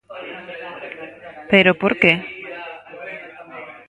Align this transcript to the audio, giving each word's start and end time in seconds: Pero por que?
Pero 1.51 1.71
por 1.81 1.93
que? 2.01 2.13